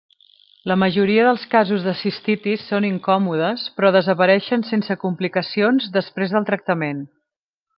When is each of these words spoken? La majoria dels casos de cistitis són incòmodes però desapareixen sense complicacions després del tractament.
La 0.69 0.75
majoria 0.83 1.25
dels 1.27 1.43
casos 1.51 1.83
de 1.89 1.93
cistitis 1.99 2.63
són 2.71 2.87
incòmodes 2.89 3.67
però 3.81 3.93
desapareixen 3.97 4.67
sense 4.71 4.99
complicacions 5.07 5.91
després 6.01 6.35
del 6.39 6.49
tractament. 6.53 7.07